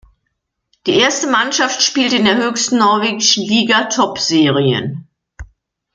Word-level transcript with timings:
Die 0.87 0.95
erste 0.95 1.27
Mannschaft 1.29 1.83
spielt 1.83 2.11
in 2.13 2.25
der 2.25 2.37
höchsten 2.37 2.79
norwegischen 2.79 3.43
Liga 3.45 3.83
Toppserien. 3.83 5.07